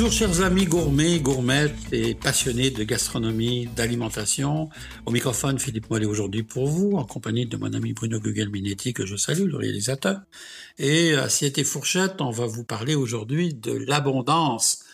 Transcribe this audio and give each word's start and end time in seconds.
Bonjour 0.00 0.12
chers 0.14 0.40
amis 0.40 0.64
gourmets, 0.64 1.20
gourmettes 1.20 1.92
et 1.92 2.14
passionnés 2.14 2.70
de 2.70 2.84
gastronomie, 2.84 3.68
d'alimentation. 3.76 4.70
Au 5.04 5.10
microphone, 5.10 5.58
Philippe 5.58 5.90
Mollet 5.90 6.06
aujourd'hui 6.06 6.42
pour 6.42 6.68
vous, 6.68 6.92
en 6.92 7.04
compagnie 7.04 7.44
de 7.44 7.58
mon 7.58 7.74
ami 7.74 7.92
Bruno 7.92 8.18
Gugelminetti 8.18 8.94
que 8.94 9.04
je 9.04 9.16
salue, 9.16 9.44
le 9.44 9.58
réalisateur. 9.58 10.22
Et 10.78 11.14
assiette 11.16 11.58
et 11.58 11.64
fourchette, 11.64 12.22
on 12.22 12.30
va 12.30 12.46
vous 12.46 12.64
parler 12.64 12.94
aujourd'hui 12.94 13.52
de 13.52 13.72
l'abondance 13.72 14.84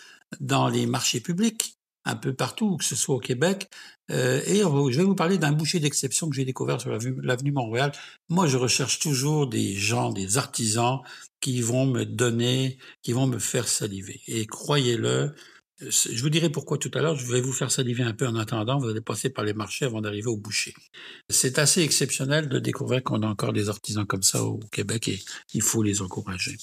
dans 0.40 0.68
les 0.68 0.86
marchés 0.86 1.20
publics 1.20 1.75
un 2.06 2.16
peu 2.16 2.32
partout, 2.32 2.76
que 2.76 2.84
ce 2.84 2.96
soit 2.96 3.16
au 3.16 3.20
Québec. 3.20 3.68
Euh, 4.10 4.40
et 4.46 4.60
je 4.60 4.98
vais 4.98 5.04
vous 5.04 5.16
parler 5.16 5.36
d'un 5.36 5.52
boucher 5.52 5.80
d'exception 5.80 6.30
que 6.30 6.36
j'ai 6.36 6.44
découvert 6.44 6.80
sur 6.80 6.90
l'avenue 6.90 7.52
Montréal. 7.52 7.92
Moi, 8.28 8.46
je 8.46 8.56
recherche 8.56 9.00
toujours 9.00 9.48
des 9.48 9.74
gens, 9.74 10.12
des 10.12 10.38
artisans 10.38 11.00
qui 11.40 11.60
vont 11.60 11.86
me 11.86 12.04
donner, 12.04 12.78
qui 13.02 13.12
vont 13.12 13.26
me 13.26 13.38
faire 13.38 13.68
saliver. 13.68 14.20
Et 14.28 14.46
croyez-le, 14.46 15.34
je 15.80 16.22
vous 16.22 16.30
dirai 16.30 16.48
pourquoi 16.48 16.78
tout 16.78 16.90
à 16.94 17.02
l'heure, 17.02 17.16
je 17.16 17.30
vais 17.30 17.40
vous 17.40 17.52
faire 17.52 17.70
saliver 17.70 18.02
un 18.02 18.14
peu 18.14 18.26
en 18.26 18.36
attendant, 18.36 18.78
vous 18.78 18.88
allez 18.88 19.00
passer 19.00 19.28
par 19.28 19.44
les 19.44 19.52
marchés 19.52 19.84
avant 19.84 20.00
d'arriver 20.00 20.28
au 20.28 20.36
boucher. 20.36 20.72
C'est 21.28 21.58
assez 21.58 21.82
exceptionnel 21.82 22.48
de 22.48 22.58
découvrir 22.58 23.02
qu'on 23.02 23.22
a 23.22 23.26
encore 23.26 23.52
des 23.52 23.68
artisans 23.68 24.06
comme 24.06 24.22
ça 24.22 24.42
au 24.42 24.58
Québec 24.70 25.08
et 25.08 25.20
il 25.52 25.62
faut 25.62 25.82
les 25.82 26.00
encourager. 26.00 26.56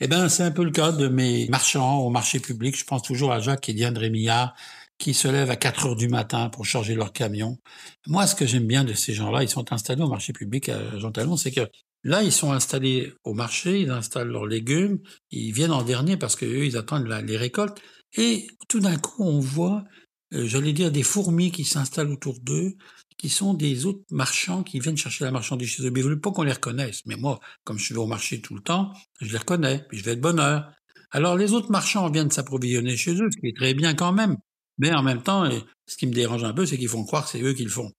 Eh 0.00 0.08
bien, 0.08 0.28
c'est 0.28 0.42
un 0.42 0.50
peu 0.50 0.64
le 0.64 0.72
cas 0.72 0.92
de 0.92 1.08
mes 1.08 1.48
marchands 1.48 2.00
au 2.00 2.10
marché 2.10 2.40
public. 2.40 2.76
Je 2.76 2.84
pense 2.84 3.02
toujours 3.02 3.32
à 3.32 3.40
Jacques 3.40 3.68
et 3.68 3.72
Diane 3.72 3.96
Rémillard 3.96 4.54
qui 4.98 5.14
se 5.14 5.28
lèvent 5.28 5.50
à 5.50 5.56
4 5.56 5.86
heures 5.86 5.96
du 5.96 6.08
matin 6.08 6.48
pour 6.48 6.64
charger 6.64 6.94
leur 6.94 7.12
camion. 7.12 7.58
Moi, 8.06 8.26
ce 8.26 8.34
que 8.34 8.46
j'aime 8.46 8.66
bien 8.66 8.84
de 8.84 8.94
ces 8.94 9.12
gens-là, 9.12 9.42
ils 9.42 9.48
sont 9.48 9.72
installés 9.72 10.02
au 10.02 10.08
marché 10.08 10.32
public 10.32 10.68
à 10.68 10.98
Jean 10.98 11.12
Talon, 11.12 11.36
c'est 11.36 11.50
que 11.50 11.68
là, 12.02 12.22
ils 12.22 12.32
sont 12.32 12.52
installés 12.52 13.12
au 13.24 13.34
marché, 13.34 13.80
ils 13.80 13.90
installent 13.90 14.28
leurs 14.28 14.46
légumes, 14.46 14.98
ils 15.30 15.52
viennent 15.52 15.72
en 15.72 15.82
dernier 15.82 16.16
parce 16.16 16.36
qu'eux, 16.36 16.64
ils 16.64 16.76
attendent 16.76 17.06
les 17.06 17.36
récoltes. 17.36 17.78
Et 18.16 18.46
tout 18.68 18.80
d'un 18.80 18.96
coup, 18.96 19.24
on 19.24 19.40
voit, 19.40 19.84
euh, 20.32 20.46
j'allais 20.46 20.72
dire, 20.72 20.90
des 20.90 21.02
fourmis 21.02 21.50
qui 21.50 21.64
s'installent 21.64 22.10
autour 22.10 22.40
d'eux, 22.40 22.76
qui 23.18 23.28
sont 23.28 23.54
des 23.54 23.86
autres 23.86 24.04
marchands 24.10 24.62
qui 24.62 24.80
viennent 24.80 24.96
chercher 24.96 25.24
la 25.24 25.30
marchandise 25.30 25.68
chez 25.68 25.82
eux. 25.84 25.90
Mais 25.90 26.00
ils 26.00 26.06
veulent 26.06 26.20
pas 26.20 26.30
qu'on 26.30 26.42
les 26.42 26.52
reconnaisse. 26.52 27.02
Mais 27.06 27.16
moi, 27.16 27.40
comme 27.64 27.78
je 27.78 27.92
vais 27.94 28.00
au 28.00 28.06
marché 28.06 28.40
tout 28.40 28.54
le 28.54 28.62
temps, 28.62 28.92
je 29.20 29.32
les 29.32 29.38
reconnais, 29.38 29.84
puis 29.88 29.98
je 29.98 30.04
vais 30.04 30.16
de 30.16 30.20
bonne 30.20 30.40
heure. 30.40 30.70
Alors 31.10 31.36
les 31.36 31.52
autres 31.52 31.70
marchands 31.70 32.10
viennent 32.10 32.30
s'approvisionner 32.30 32.96
chez 32.96 33.14
eux, 33.14 33.28
ce 33.30 33.38
qui 33.38 33.48
est 33.48 33.56
très 33.56 33.74
bien 33.74 33.94
quand 33.94 34.12
même. 34.12 34.36
Mais 34.78 34.92
en 34.92 35.02
même 35.02 35.22
temps, 35.22 35.48
ce 35.86 35.96
qui 35.96 36.06
me 36.06 36.12
dérange 36.12 36.44
un 36.44 36.52
peu, 36.52 36.66
c'est 36.66 36.78
qu'ils 36.78 36.88
font 36.88 37.04
croire 37.04 37.24
que 37.24 37.30
c'est 37.30 37.42
eux 37.42 37.54
qui 37.54 37.64
le 37.64 37.70
font. 37.70 37.92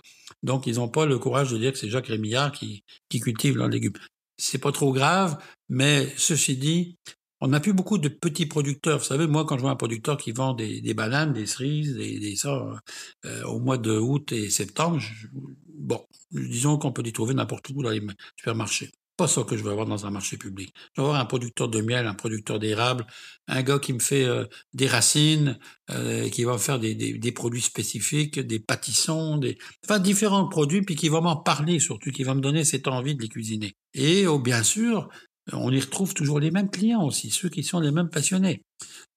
Donc, 0.44 0.68
ils 0.68 0.76
n'ont 0.76 0.90
pas 0.90 1.06
le 1.06 1.18
courage 1.18 1.52
de 1.52 1.58
dire 1.58 1.72
que 1.72 1.78
c'est 1.78 1.90
Jacques 1.90 2.08
Rémillard 2.08 2.52
qui, 2.52 2.84
cultive 3.10 3.58
leurs 3.58 3.70
légumes. 3.70 3.94
C'est 4.38 4.60
pas 4.60 4.72
trop 4.72 4.94
grave, 4.94 5.42
mais 5.70 6.14
ceci 6.18 6.58
dit, 6.58 6.98
on 7.42 7.48
n'a 7.48 7.60
plus 7.60 7.74
beaucoup 7.74 7.98
de 7.98 8.08
petits 8.08 8.46
producteurs. 8.46 9.00
Vous 9.00 9.06
savez, 9.06 9.28
moi, 9.28 9.46
quand 9.46 9.58
je 9.58 9.62
vois 9.62 9.72
un 9.72 9.76
producteur 9.76 10.18
qui 10.18 10.32
vend 10.32 10.54
des, 10.54 10.94
bananes, 10.94 11.34
des 11.34 11.46
cerises, 11.48 11.96
des, 11.96 12.20
des 12.20 12.36
ça, 12.36 12.80
euh, 13.26 13.44
au 13.46 13.60
mois 13.60 13.78
de 13.78 13.98
août 13.98 14.32
et 14.32 14.50
septembre, 14.50 15.02
bon, 15.68 16.06
disons 16.32 16.78
qu'on 16.78 16.92
peut 16.92 17.04
y 17.06 17.14
trouver 17.14 17.34
n'importe 17.34 17.70
où 17.70 17.82
dans 17.82 17.90
les 17.90 18.02
supermarchés 18.38 18.92
pas 19.18 19.28
ça 19.28 19.44
que 19.44 19.58
je 19.58 19.64
veux 19.64 19.72
avoir 19.72 19.88
dans 19.88 20.06
un 20.06 20.12
marché 20.12 20.38
public. 20.38 20.74
Je 20.96 21.02
veux 21.02 21.08
avoir 21.08 21.20
un 21.20 21.26
producteur 21.26 21.68
de 21.68 21.82
miel, 21.82 22.06
un 22.06 22.14
producteur 22.14 22.60
d'érable, 22.60 23.06
un 23.48 23.64
gars 23.64 23.80
qui 23.80 23.94
me 23.94 24.00
fait 24.00 24.24
euh, 24.26 24.46
des 24.74 24.88
racines, 24.88 25.58
euh, 25.90 26.30
qui 26.30 26.44
va 26.44 26.58
faire 26.58 26.80
des, 26.80 26.94
des, 26.96 27.32
produits 27.32 27.62
spécifiques, 27.62 28.40
des 28.40 28.60
pâtissons, 28.60 29.38
des, 29.38 29.58
enfin 29.84 30.00
différents 30.00 30.48
produits, 30.48 30.84
puis 30.84 30.96
qui 30.96 31.10
va 31.10 31.20
m'en 31.20 31.36
parler 31.36 31.80
surtout, 31.80 32.12
qui 32.12 32.24
va 32.24 32.36
me 32.36 32.42
donner 32.42 32.64
cette 32.64 32.88
envie 32.88 33.16
de 33.16 33.22
les 33.22 33.30
cuisiner. 33.30 33.74
Et 33.94 34.28
oh, 34.28 34.40
bien 34.40 34.64
sûr, 34.64 35.10
on 35.52 35.72
y 35.72 35.80
retrouve 35.80 36.14
toujours 36.14 36.40
les 36.40 36.52
mêmes 36.52 36.70
clients 36.70 37.04
aussi, 37.04 37.30
ceux 37.30 37.50
qui 37.50 37.64
sont 37.64 37.80
les 37.80 37.92
mêmes 37.92 38.10
passionnés. 38.10 38.64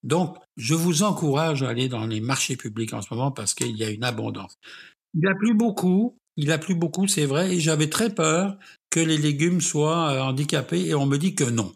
Donc, 0.02 0.36
je 0.56 0.74
vous 0.74 1.02
encourage 1.02 1.62
à 1.62 1.68
aller 1.68 1.88
dans 1.88 2.06
les 2.06 2.20
marchés 2.20 2.56
publics 2.56 2.94
en 2.94 3.02
ce 3.02 3.12
moment 3.12 3.32
parce 3.32 3.54
qu'il 3.54 3.76
y 3.76 3.84
a 3.84 3.90
une 3.90 4.04
abondance. 4.04 4.56
Il 5.14 5.20
n'y 5.20 5.28
a 5.28 5.34
plus 5.34 5.54
beaucoup, 5.54 6.16
il 6.36 6.52
a 6.52 6.58
plu 6.58 6.74
beaucoup, 6.74 7.06
c'est 7.06 7.26
vrai, 7.26 7.54
et 7.54 7.60
j'avais 7.60 7.88
très 7.88 8.14
peur 8.14 8.56
que 8.90 9.00
les 9.00 9.18
légumes 9.18 9.60
soient 9.60 10.12
euh, 10.12 10.20
handicapés, 10.20 10.86
et 10.86 10.94
on 10.94 11.06
me 11.06 11.18
dit 11.18 11.34
que 11.34 11.44
non. 11.44 11.72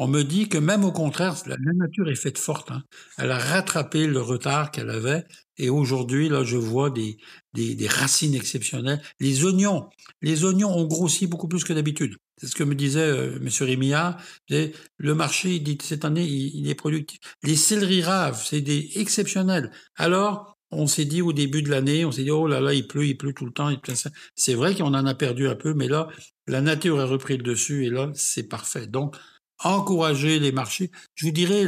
On 0.00 0.06
me 0.06 0.22
dit 0.22 0.48
que 0.48 0.58
même 0.58 0.84
au 0.84 0.92
contraire, 0.92 1.34
la, 1.46 1.56
nature 1.74 2.08
est 2.08 2.14
faite 2.14 2.38
forte. 2.38 2.70
Hein. 2.70 2.84
Elle 3.18 3.32
a 3.32 3.38
rattrapé 3.38 4.06
le 4.06 4.20
retard 4.20 4.70
qu'elle 4.70 4.90
avait, 4.90 5.24
et 5.56 5.70
aujourd'hui, 5.70 6.28
là, 6.28 6.44
je 6.44 6.56
vois 6.56 6.90
des, 6.90 7.18
racines 7.88 8.36
exceptionnelles. 8.36 9.02
Les 9.18 9.44
oignons, 9.44 9.88
les 10.22 10.44
oignons 10.44 10.70
ont 10.70 10.86
grossi 10.86 11.26
beaucoup 11.26 11.48
plus 11.48 11.64
que 11.64 11.72
d'habitude. 11.72 12.16
C'est 12.36 12.46
ce 12.46 12.54
que 12.54 12.62
me 12.62 12.76
disait 12.76 13.00
euh, 13.00 13.40
M. 13.40 13.48
Rémillard. 13.60 14.22
Le 14.48 15.14
marché, 15.14 15.56
il 15.56 15.64
dit 15.64 15.76
cette 15.82 16.04
année, 16.04 16.24
il, 16.24 16.60
il 16.60 16.70
est 16.70 16.76
productif. 16.76 17.18
Les 17.42 17.56
céleris 17.56 18.02
raves, 18.02 18.40
c'est 18.44 18.60
des 18.60 18.92
exceptionnels. 18.94 19.72
Alors, 19.96 20.57
on 20.70 20.86
s'est 20.86 21.04
dit 21.04 21.22
au 21.22 21.32
début 21.32 21.62
de 21.62 21.70
l'année, 21.70 22.04
on 22.04 22.12
s'est 22.12 22.24
dit, 22.24 22.30
oh 22.30 22.46
là 22.46 22.60
là, 22.60 22.74
il 22.74 22.86
pleut, 22.86 23.06
il 23.06 23.16
pleut 23.16 23.32
tout 23.32 23.46
le 23.46 23.52
temps. 23.52 23.70
C'est 24.34 24.54
vrai 24.54 24.74
qu'on 24.74 24.94
en 24.94 25.06
a 25.06 25.14
perdu 25.14 25.48
un 25.48 25.54
peu, 25.54 25.74
mais 25.74 25.88
là, 25.88 26.08
la 26.46 26.60
nature 26.60 27.00
a 27.00 27.06
repris 27.06 27.36
le 27.36 27.42
dessus 27.42 27.86
et 27.86 27.90
là, 27.90 28.10
c'est 28.14 28.48
parfait. 28.48 28.86
Donc, 28.86 29.16
encourager 29.64 30.38
les 30.38 30.52
marchés. 30.52 30.90
Je 31.14 31.26
vous 31.26 31.32
dirai 31.32 31.64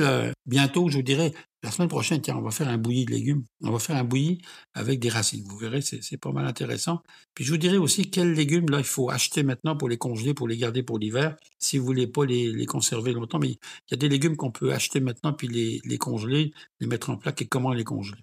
bientôt, 0.47 0.89
je 0.89 0.97
vous 0.97 1.03
dirai 1.03 1.33
la 1.63 1.71
semaine 1.71 1.89
prochaine, 1.89 2.23
tiens, 2.23 2.37
on 2.37 2.41
va 2.41 2.51
faire 2.51 2.69
un 2.69 2.79
bouilli 2.79 3.05
de 3.05 3.11
légumes. 3.11 3.45
On 3.63 3.71
va 3.71 3.79
faire 3.79 3.97
un 3.97 4.05
bouilli 4.05 4.41
avec 4.73 4.99
des 4.99 5.11
racines. 5.11 5.45
Vous 5.47 5.59
verrez, 5.59 5.83
c'est 5.83 6.17
pas 6.17 6.33
mal 6.33 6.47
intéressant. 6.47 7.03
Puis 7.35 7.45
je 7.45 7.51
vous 7.53 7.59
dirai 7.59 7.77
aussi 7.77 8.11
quels 8.11 8.33
légumes 8.33 8.71
là 8.71 8.79
il 8.79 8.85
faut 8.85 9.11
acheter 9.11 9.43
maintenant 9.43 9.77
pour 9.77 9.89
les 9.89 9.99
congeler, 9.99 10.33
pour 10.33 10.49
les 10.49 10.57
garder 10.57 10.83
pour 10.83 10.99
l'hiver, 10.99 11.37
si 11.59 11.77
vous 11.77 11.85
voulez 11.85 12.07
pas 12.07 12.25
les, 12.25 12.51
les, 12.51 12.67
conserver 12.67 13.13
longtemps. 13.13 13.39
Mais 13.39 13.51
il 13.51 13.59
y 13.91 13.95
a 13.95 13.97
des 13.99 14.09
légumes 14.09 14.37
qu'on 14.37 14.51
peut 14.51 14.73
acheter 14.73 15.01
maintenant 15.01 15.35
puis 15.35 15.49
les, 15.49 15.81
les 15.85 15.99
congeler, 15.99 16.53
les 16.81 16.87
mettre 16.87 17.11
en 17.11 17.17
plaque 17.19 17.43
et 17.43 17.47
comment 17.47 17.73
les 17.75 17.85
congeler. 17.85 18.23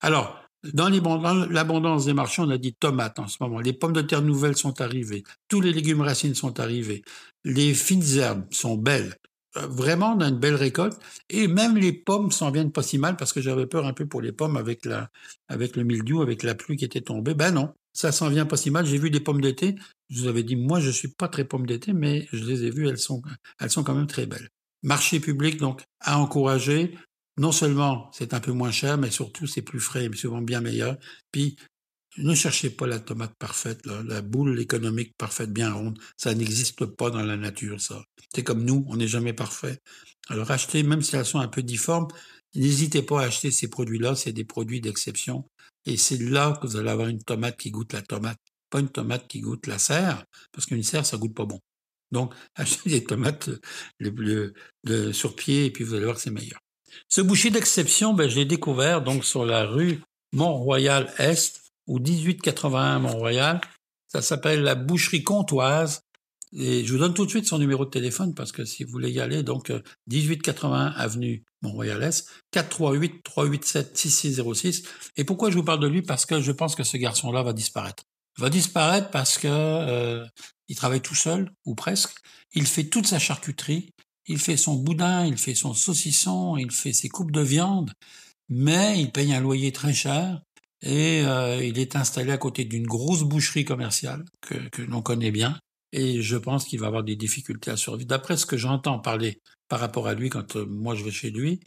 Alors, 0.00 0.40
dans 0.74 0.88
l'abondance 0.88 2.04
des 2.04 2.12
marchés, 2.12 2.42
on 2.42 2.50
a 2.50 2.58
dit 2.58 2.74
tomates 2.74 3.18
en 3.18 3.28
ce 3.28 3.38
moment. 3.40 3.60
Les 3.60 3.72
pommes 3.72 3.92
de 3.92 4.02
terre 4.02 4.22
nouvelles 4.22 4.56
sont 4.56 4.80
arrivées. 4.80 5.22
Tous 5.48 5.60
les 5.60 5.72
légumes 5.72 6.02
racines 6.02 6.34
sont 6.34 6.60
arrivés. 6.60 7.02
Les 7.44 7.72
fines 7.74 8.16
herbes 8.16 8.44
sont 8.50 8.76
belles. 8.76 9.14
Euh, 9.56 9.66
vraiment, 9.66 10.14
on 10.16 10.20
a 10.20 10.28
une 10.28 10.38
belle 10.38 10.54
récolte. 10.54 10.98
Et 11.30 11.48
même 11.48 11.76
les 11.76 11.92
pommes 11.92 12.30
s'en 12.30 12.50
viennent 12.50 12.72
pas 12.72 12.82
si 12.82 12.98
mal 12.98 13.16
parce 13.16 13.32
que 13.32 13.40
j'avais 13.40 13.66
peur 13.66 13.86
un 13.86 13.94
peu 13.94 14.06
pour 14.06 14.20
les 14.20 14.32
pommes 14.32 14.56
avec 14.56 14.84
la, 14.84 15.08
avec 15.48 15.76
le 15.76 15.84
mildiou, 15.84 16.20
avec 16.20 16.42
la 16.42 16.54
pluie 16.54 16.76
qui 16.76 16.84
était 16.84 17.00
tombée. 17.00 17.34
Ben 17.34 17.52
non, 17.52 17.72
ça 17.94 18.12
s'en 18.12 18.28
vient 18.28 18.46
pas 18.46 18.58
si 18.58 18.70
mal. 18.70 18.84
J'ai 18.84 18.98
vu 18.98 19.10
des 19.10 19.20
pommes 19.20 19.40
d'été. 19.40 19.76
Je 20.10 20.20
vous 20.20 20.28
avais 20.28 20.42
dit, 20.42 20.56
moi, 20.56 20.78
je 20.78 20.90
suis 20.90 21.08
pas 21.08 21.28
très 21.28 21.44
pomme 21.44 21.66
d'été, 21.66 21.94
mais 21.94 22.28
je 22.32 22.44
les 22.44 22.64
ai 22.64 22.70
vues. 22.70 22.88
Elles 22.88 22.98
sont, 22.98 23.22
elles 23.60 23.70
sont 23.70 23.82
quand 23.82 23.94
même 23.94 24.06
très 24.06 24.26
belles. 24.26 24.50
Marché 24.82 25.20
public, 25.20 25.58
donc, 25.58 25.82
à 26.00 26.18
encourager 26.18 26.96
non 27.38 27.52
seulement 27.52 28.10
c'est 28.12 28.34
un 28.34 28.40
peu 28.40 28.52
moins 28.52 28.70
cher, 28.70 28.98
mais 28.98 29.10
surtout 29.10 29.46
c'est 29.46 29.62
plus 29.62 29.80
frais 29.80 30.06
et 30.06 30.16
souvent 30.16 30.42
bien 30.42 30.60
meilleur. 30.60 30.96
Puis 31.32 31.56
ne 32.18 32.34
cherchez 32.34 32.70
pas 32.70 32.86
la 32.86 32.98
tomate 32.98 33.34
parfaite, 33.38 33.86
la 33.86 34.20
boule 34.20 34.58
économique 34.60 35.14
parfaite, 35.16 35.52
bien 35.52 35.72
ronde. 35.72 35.98
Ça 36.16 36.34
n'existe 36.34 36.84
pas 36.84 37.10
dans 37.10 37.22
la 37.22 37.36
nature, 37.36 37.80
ça. 37.80 38.02
C'est 38.34 38.42
comme 38.42 38.64
nous, 38.64 38.84
on 38.88 38.96
n'est 38.96 39.08
jamais 39.08 39.32
parfait. 39.32 39.78
Alors 40.28 40.50
achetez, 40.50 40.82
même 40.82 41.02
si 41.02 41.16
elles 41.16 41.24
sont 41.24 41.38
un 41.38 41.48
peu 41.48 41.62
difformes, 41.62 42.08
n'hésitez 42.54 43.02
pas 43.02 43.22
à 43.22 43.26
acheter 43.26 43.50
ces 43.50 43.68
produits-là. 43.68 44.16
C'est 44.16 44.32
des 44.32 44.44
produits 44.44 44.80
d'exception. 44.80 45.48
Et 45.86 45.96
c'est 45.96 46.18
là 46.18 46.58
que 46.60 46.66
vous 46.66 46.76
allez 46.76 46.90
avoir 46.90 47.08
une 47.08 47.22
tomate 47.22 47.56
qui 47.56 47.70
goûte 47.70 47.92
la 47.92 48.02
tomate, 48.02 48.38
pas 48.70 48.80
une 48.80 48.90
tomate 48.90 49.26
qui 49.28 49.40
goûte 49.40 49.66
la 49.66 49.78
serre, 49.78 50.24
parce 50.52 50.66
qu'une 50.66 50.82
serre, 50.82 51.06
ça 51.06 51.16
goûte 51.16 51.34
pas 51.34 51.46
bon. 51.46 51.60
Donc, 52.10 52.34
achetez 52.56 52.90
des 52.90 53.04
tomates 53.04 53.50
le, 53.98 54.52
de, 54.84 55.12
sur 55.12 55.36
pied 55.36 55.66
et 55.66 55.70
puis 55.70 55.84
vous 55.84 55.94
allez 55.94 56.04
voir 56.04 56.16
que 56.16 56.22
c'est 56.22 56.30
meilleur. 56.30 56.60
Ce 57.08 57.20
boucher 57.20 57.50
d'exception, 57.50 58.14
ben, 58.14 58.28
je 58.28 58.36
l'ai 58.36 58.44
découvert 58.44 59.02
donc 59.02 59.24
sur 59.24 59.44
la 59.44 59.64
rue 59.64 60.00
Mont-Royal-Est, 60.32 61.60
ou 61.90 61.98
1881 61.98 63.00
Mont-Royal. 63.00 63.60
Ça 64.08 64.22
s'appelle 64.22 64.62
la 64.62 64.74
boucherie 64.74 65.24
comtoise. 65.24 66.02
Et 66.52 66.84
je 66.84 66.92
vous 66.92 66.98
donne 66.98 67.14
tout 67.14 67.24
de 67.24 67.30
suite 67.30 67.46
son 67.46 67.58
numéro 67.58 67.84
de 67.84 67.90
téléphone 67.90 68.34
parce 68.34 68.50
que 68.50 68.64
si 68.64 68.82
vous 68.82 68.90
voulez 68.90 69.10
y 69.10 69.20
aller, 69.20 69.44
donc 69.44 69.72
1881 70.08 70.88
euh, 70.88 70.90
avenue 70.96 71.44
Mont-Royal-Est, 71.62 72.28
438 72.50 73.22
387 73.22 73.96
6606. 73.96 74.82
Et 75.16 75.24
pourquoi 75.24 75.50
je 75.50 75.56
vous 75.56 75.62
parle 75.62 75.78
de 75.78 75.86
lui? 75.86 76.02
Parce 76.02 76.26
que 76.26 76.40
je 76.40 76.50
pense 76.50 76.74
que 76.74 76.82
ce 76.82 76.96
garçon-là 76.96 77.42
va 77.42 77.52
disparaître. 77.52 78.04
Il 78.38 78.42
va 78.42 78.50
disparaître 78.50 79.10
parce 79.10 79.38
que 79.38 79.48
euh, 79.48 80.26
il 80.68 80.76
travaille 80.76 81.02
tout 81.02 81.14
seul 81.14 81.52
ou 81.64 81.74
presque. 81.74 82.14
Il 82.52 82.66
fait 82.66 82.84
toute 82.84 83.06
sa 83.06 83.20
charcuterie. 83.20 83.90
Il 84.30 84.38
fait 84.38 84.56
son 84.56 84.76
boudin, 84.76 85.26
il 85.26 85.36
fait 85.36 85.56
son 85.56 85.74
saucisson, 85.74 86.56
il 86.56 86.70
fait 86.70 86.92
ses 86.92 87.08
coupes 87.08 87.32
de 87.32 87.40
viande, 87.40 87.90
mais 88.48 89.00
il 89.00 89.10
paye 89.10 89.34
un 89.34 89.40
loyer 89.40 89.72
très 89.72 89.92
cher 89.92 90.40
et 90.82 91.22
euh, 91.24 91.60
il 91.64 91.80
est 91.80 91.96
installé 91.96 92.30
à 92.30 92.38
côté 92.38 92.64
d'une 92.64 92.86
grosse 92.86 93.24
boucherie 93.24 93.64
commerciale 93.64 94.24
que, 94.40 94.82
l'on 94.82 95.02
connaît 95.02 95.32
bien. 95.32 95.58
Et 95.92 96.22
je 96.22 96.36
pense 96.36 96.64
qu'il 96.64 96.78
va 96.78 96.86
avoir 96.86 97.02
des 97.02 97.16
difficultés 97.16 97.72
à 97.72 97.76
survivre. 97.76 98.06
D'après 98.06 98.36
ce 98.36 98.46
que 98.46 98.56
j'entends 98.56 99.00
parler 99.00 99.40
par 99.66 99.80
rapport 99.80 100.06
à 100.06 100.14
lui 100.14 100.30
quand 100.30 100.54
euh, 100.54 100.64
moi 100.64 100.94
je 100.94 101.02
vais 101.02 101.10
chez 101.10 101.32
lui, 101.32 101.58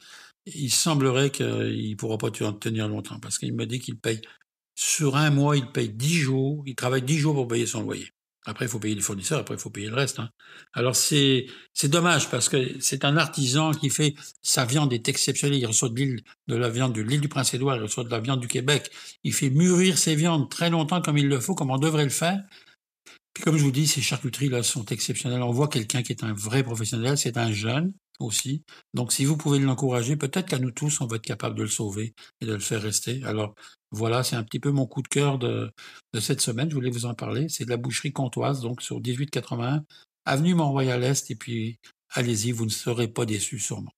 il 0.45 0.71
semblerait 0.71 1.31
qu'il 1.31 1.45
ne 1.45 1.95
pourra 1.95 2.17
pas 2.17 2.31
tenir 2.31 2.87
longtemps 2.87 3.19
parce 3.19 3.39
qu'il 3.39 3.53
me 3.53 3.65
dit 3.65 3.81
qu'il 3.81 3.97
paye 3.97 4.21
sur 4.73 5.17
un 5.17 5.31
mois, 5.31 5.57
il 5.57 5.69
paye 5.69 5.89
dix 5.89 6.15
jours, 6.15 6.63
il 6.65 6.75
travaille 6.75 7.01
dix 7.01 7.17
jours 7.17 7.35
pour 7.35 7.49
payer 7.49 7.65
son 7.65 7.81
loyer. 7.81 8.07
Après, 8.45 8.65
il 8.65 8.67
faut 8.67 8.79
payer 8.79 8.95
les 8.95 9.01
fournisseurs, 9.01 9.39
après, 9.39 9.55
il 9.55 9.59
faut 9.59 9.69
payer 9.69 9.87
le 9.87 9.95
reste. 9.95 10.19
Hein. 10.19 10.29
Alors, 10.73 10.95
c'est 10.95 11.47
dommage 11.83 12.29
parce 12.29 12.49
que 12.49 12.79
c'est 12.79 13.05
un 13.05 13.15
artisan 13.17 13.71
qui 13.71 13.89
fait 13.89 14.15
sa 14.41 14.65
viande 14.65 14.91
est 14.91 15.07
exceptionnelle. 15.07 15.59
Il 15.59 15.65
reçoit 15.65 15.89
de 15.89 15.95
l'île 15.95 16.23
de 16.47 16.55
la 16.55 16.69
viande 16.69 16.93
de 16.93 17.01
l'île 17.01 17.21
du 17.21 17.29
Prince-Édouard, 17.29 17.77
il 17.77 17.83
reçoit 17.83 18.03
de 18.03 18.09
la 18.09 18.19
viande 18.19 18.41
du 18.41 18.47
Québec. 18.47 18.91
Il 19.23 19.33
fait 19.33 19.49
mûrir 19.49 19.97
ses 19.97 20.15
viandes 20.15 20.49
très 20.49 20.69
longtemps 20.69 21.01
comme 21.01 21.17
il 21.17 21.27
le 21.27 21.39
faut, 21.39 21.55
comme 21.55 21.71
on 21.71 21.77
devrait 21.77 22.03
le 22.03 22.09
faire. 22.09 22.43
Puis 23.33 23.43
comme 23.43 23.57
je 23.57 23.63
vous 23.63 23.71
dis, 23.71 23.87
ces 23.87 24.01
charcuteries 24.01 24.49
là 24.49 24.61
sont 24.61 24.85
exceptionnelles. 24.85 25.41
On 25.41 25.51
voit 25.51 25.67
quelqu'un 25.67 26.03
qui 26.03 26.11
est 26.11 26.23
un 26.23 26.33
vrai 26.33 26.63
professionnel, 26.63 27.17
c'est 27.17 27.37
un 27.37 27.51
jeune 27.51 27.93
aussi. 28.19 28.63
Donc 28.93 29.11
si 29.11 29.25
vous 29.25 29.37
pouvez 29.37 29.59
l'encourager, 29.59 30.15
peut-être 30.15 30.47
qu'à 30.47 30.59
nous 30.59 30.71
tous, 30.71 31.01
on 31.01 31.07
va 31.07 31.17
être 31.17 31.23
capable 31.23 31.57
de 31.57 31.63
le 31.63 31.69
sauver 31.69 32.13
et 32.41 32.45
de 32.45 32.53
le 32.53 32.59
faire 32.59 32.81
rester. 32.81 33.23
Alors 33.23 33.55
voilà, 33.91 34.23
c'est 34.23 34.35
un 34.35 34.43
petit 34.43 34.59
peu 34.59 34.71
mon 34.71 34.85
coup 34.85 35.01
de 35.01 35.07
cœur 35.07 35.37
de, 35.37 35.71
cette 36.19 36.41
semaine. 36.41 36.69
Je 36.69 36.75
voulais 36.75 36.89
vous 36.89 37.05
en 37.05 37.13
parler. 37.13 37.47
C'est 37.49 37.65
de 37.65 37.69
la 37.69 37.77
boucherie 37.77 38.11
comtoise, 38.11 38.61
donc 38.61 38.81
sur 38.81 38.99
1881, 38.99 39.83
avenue 40.25 40.55
Mont-Royal-Est. 40.55 41.31
Et 41.31 41.35
puis, 41.35 41.79
allez-y, 42.09 42.51
vous 42.51 42.65
ne 42.65 42.71
serez 42.71 43.07
pas 43.07 43.25
déçus 43.25 43.59
sûrement. 43.59 43.91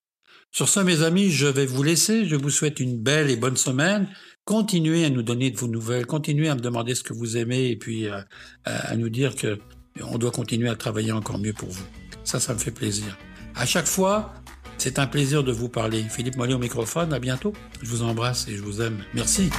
Sur 0.52 0.70
ce, 0.70 0.80
mes 0.80 1.02
amis, 1.02 1.32
je 1.32 1.48
vais 1.48 1.66
vous 1.66 1.84
laisser. 1.84 2.26
Je 2.26 2.36
vous 2.36 2.50
souhaite 2.50 2.80
une 2.80 2.98
belle 2.98 3.30
et 3.30 3.38
bonne 3.38 3.58
semaine. 3.58 4.10
Continuez 4.46 5.06
à 5.06 5.10
nous 5.10 5.24
donner 5.24 5.52
de 5.52 5.58
vos 5.58 5.68
nouvelles. 5.68 6.06
Continuez 6.06 6.50
à 6.50 6.56
me 6.56 6.62
demander 6.62 6.96
ce 6.96 7.04
que 7.04 7.14
vous 7.14 7.38
aimez 7.38 7.70
et 7.70 7.78
puis 7.78 8.08
à, 8.08 8.26
à 8.64 8.96
nous 8.96 9.10
dire 9.10 9.36
que 9.36 9.60
on 10.02 10.18
doit 10.18 10.32
continuer 10.32 10.70
à 10.70 10.76
travailler 10.76 11.12
encore 11.12 11.40
mieux 11.40 11.54
pour 11.54 11.70
vous. 11.70 11.86
Ça, 12.24 12.40
ça 12.40 12.54
me 12.54 12.60
fait 12.60 12.72
plaisir. 12.72 13.18
À 13.56 13.66
chaque 13.66 13.88
fois, 13.88 14.34
c'est 14.78 15.00
un 15.00 15.08
plaisir 15.08 15.44
de 15.44 15.52
vous 15.52 15.70
parler. 15.70 16.04
Philippe 16.04 16.36
Mollet 16.36 16.54
au 16.54 16.60
microphone, 16.60 17.14
à 17.14 17.20
bientôt. 17.20 17.54
Je 17.82 17.90
vous 17.90 18.04
embrasse 18.04 18.48
et 18.48 18.56
je 18.56 18.62
vous 18.62 18.82
aime. 18.82 19.04
Merci. 19.14 19.50